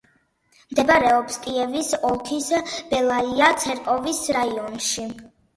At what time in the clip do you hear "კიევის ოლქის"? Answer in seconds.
1.43-2.49